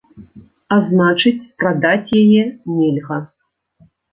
А 0.75 0.77
значыць, 0.91 1.33
прадаць 1.61 2.15
яе 2.23 2.43
нельга. 2.77 3.23